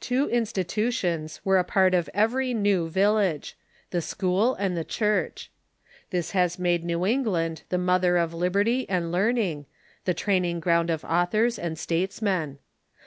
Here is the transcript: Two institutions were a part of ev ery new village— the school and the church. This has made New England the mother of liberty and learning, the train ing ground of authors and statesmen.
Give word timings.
Two 0.00 0.30
institutions 0.30 1.42
were 1.44 1.58
a 1.58 1.62
part 1.62 1.92
of 1.92 2.08
ev 2.14 2.32
ery 2.34 2.54
new 2.54 2.88
village— 2.88 3.54
the 3.90 4.00
school 4.00 4.54
and 4.54 4.74
the 4.78 4.82
church. 4.82 5.50
This 6.08 6.30
has 6.30 6.58
made 6.58 6.84
New 6.84 7.04
England 7.04 7.64
the 7.68 7.76
mother 7.76 8.16
of 8.16 8.32
liberty 8.32 8.88
and 8.88 9.12
learning, 9.12 9.66
the 10.06 10.14
train 10.14 10.46
ing 10.46 10.60
ground 10.60 10.88
of 10.88 11.04
authors 11.04 11.58
and 11.58 11.78
statesmen. 11.78 12.60